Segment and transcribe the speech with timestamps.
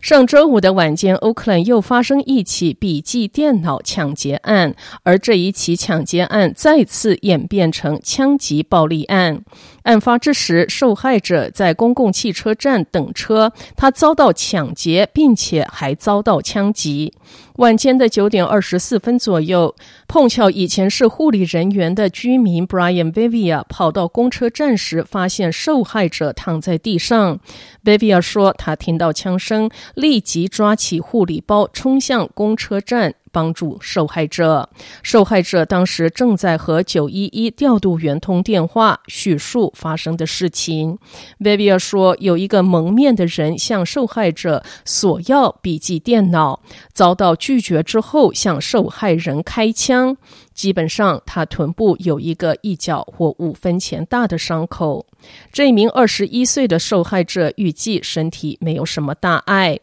[0.00, 9.42] 上周五的晚间欧克兰又发生一起笔记电脑抢劫案，而这一起抢劫案再次演变成枪击暴力案。
[9.82, 17.12] 案发之时，受害者在公共汽车站等车，他遭到抢劫，并且还遭到枪击。
[17.56, 19.74] 晚间的九点二十四分左右，
[20.06, 27.40] 碰巧以前是护理人员的居民 Brian Vivia 跑到公车站时，发现受害者躺在地上。
[27.82, 33.14] Vivia 说，他听到枪声，立即抓起护理包，冲向公车站。
[33.36, 34.66] 帮助受害者。
[35.02, 40.98] 受害者当时正在和九一一调度员通电话，叙述发生的事情。
[41.38, 46.62] Bevia 说，有一个蒙面的人向受害者索要笔记电脑，
[46.94, 50.16] 遭到拒绝之后，向受害人开枪。
[50.54, 55.04] 基本上，他臀部有一个一角或五分钱大的伤口。
[55.52, 59.78] 这名二十一岁的受害者预计身体没有什么大碍。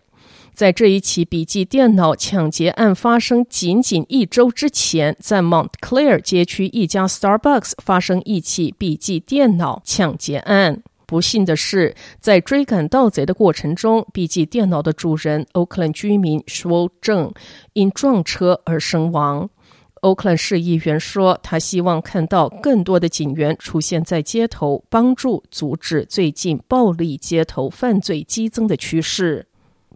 [0.54, 10.84] 在这一起笔记电脑抢劫案发生仅仅一周之前，在 Montclair 街区一家 Starbucks 发生一起笔记电脑抢劫案。
[11.08, 17.34] 不幸的是，在追赶盗贼的过程中，笔记电脑的主人 Oakland 居民 Shwo 郑
[17.74, 19.50] 因撞车而身亡。
[20.02, 29.48] Oakland 市议员说，他希望看到更多的警员出现在街头，帮助阻止最近暴力街头犯罪激增的趋势。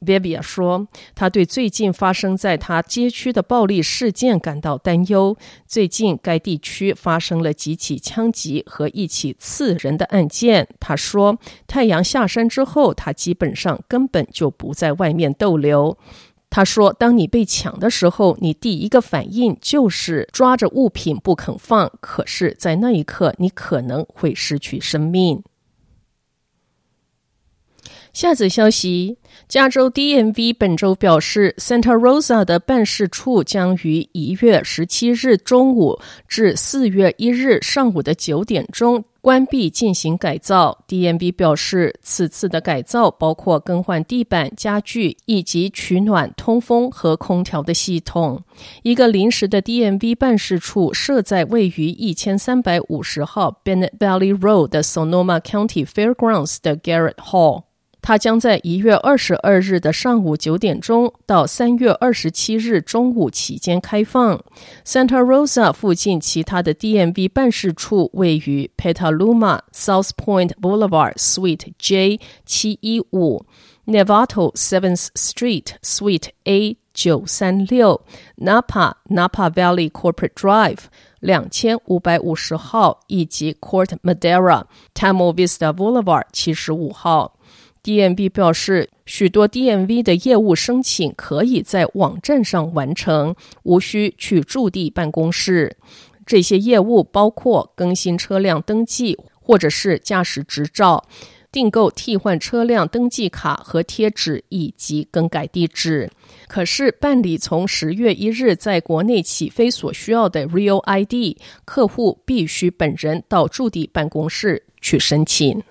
[0.06, 5.36] Bevia 说，他对最近发生在他街区的暴力事件感到担忧。
[5.66, 10.68] 最近该地区发生了几起枪击和一起刺人的案件。
[10.80, 11.38] 他说，
[11.68, 15.98] 太阳下山之后，他基本上根本就不在外面逗留。
[16.50, 25.44] 他说，当你被抢的时候，你第一个反应就是抓着物品不肯放，可是，在那一刻，你可能会失去生命。
[28.18, 29.16] 下则消息：
[29.48, 40.84] 加州 DMV 本周表示，Santa Rosa 的办事处将于一月十七日中午至四月一日上午的九点钟关闭进行改造。
[40.88, 48.42] DMV 表示，此次的改造包括更换地板、家具以及取暖、通风和空调的系统。
[48.82, 57.67] 一个临时的 DMV 办事处设在位于一千三百五十号 Bennett Valley Road 的 Sonoma County Fairgrounds 的 Garrett Hall。
[58.08, 64.42] 它将在一月二十二日的上午九点钟到三月二十七日中午期间开放。
[64.86, 73.46] Santa Rosa 附近其他的 DMV 办事处位于 Petaluma South Point Boulevard Suite J 七一五、
[73.86, 78.06] Novato Seventh Street Suite A 九三六、
[78.38, 80.80] Napa Napa Valley Corporate Drive
[81.20, 84.64] 两千五百五十号以及 Court Madera
[84.96, 87.37] Tamal Vista Boulevard 七十五号。
[87.88, 93.34] DMV 表示，许多 DMV 的业务申请可以在网站上完成，
[93.64, 95.78] 无需去驻地办公室。
[96.26, 101.08] 这些业务包括更新车辆登记，或者是驾驶执照、
[101.50, 106.12] 订购替换车辆登记卡和贴纸，以及更改地址。
[106.50, 115.64] 可是，办理从十月一日在国内起飞所需要的 Real ID，客户必须本人到驻地办公室去申请。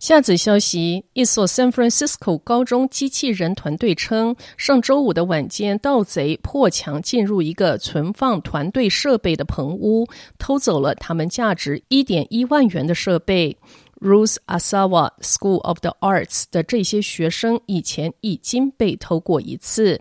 [0.00, 10.06] 下则消息：一所 San Francisco 高中机器人团队称，上周五的晚间，盗贼破墙进入一个存放团队设备的棚屋，
[10.38, 13.54] 偷走了他们价值一点一万元的设备。
[14.00, 20.00] Ruth Asawa School of the Arts 的这些学生以前已经被偷过一次。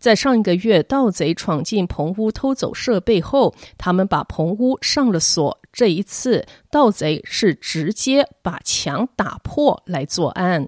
[0.00, 5.60] 在上一个月，盗贼闯进棚屋偷走设备后，他们把棚屋上了锁。
[5.72, 10.66] 这一次，盗贼是直接把墙打破来作案。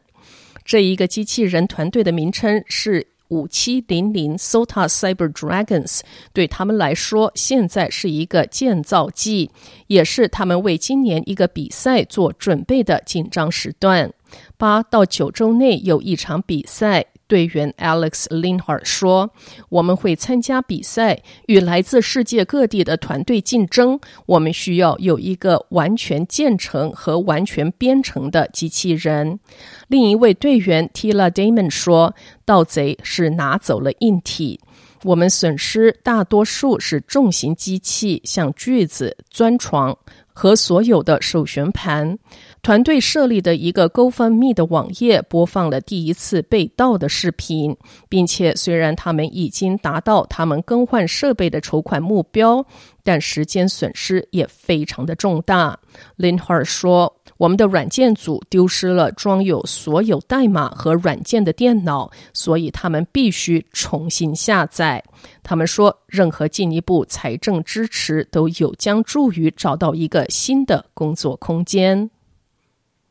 [0.64, 6.00] 这一个机器人团队的名称是五七零零 SOTA Cyber Dragons，
[6.34, 9.50] 对他们来说，现在是一个建造季，
[9.86, 14.12] 也是他们为今年一个比赛做准备的紧张时段。
[14.56, 17.06] 八到九周内有一场比赛。
[17.32, 19.30] 队员 Alex Linhart 说
[19.70, 23.98] ：“我们会参加比赛，与来自世界各地的团队竞争。
[24.26, 29.40] 我们需要有一个完全建成和完全编程的机器人。”
[29.88, 32.14] 另一位队员 Tila Damon 说
[32.44, 34.60] ：“盗贼是拿走了硬体。”
[35.04, 39.96] 我们损失大多数是重型机器，像锯子、钻床
[40.32, 42.18] 和所有的手旋盘。
[42.62, 47.76] 团队设立的一个 GoFundMe 的网页播放了第一次被盗的视频，
[48.08, 52.64] 并且虽然他们已经达到他们更换设备的筹款目标，
[53.02, 55.78] 但时间损失也非常的重大。
[56.18, 57.16] Linhart 说。
[57.38, 65.02] 我们的软件组丢失了装有所有代码和软件的电脑，所以他们必须重新下载。
[65.42, 72.08] 他们说，任何进一步财政支持都有将助于找到一个新的工作空间。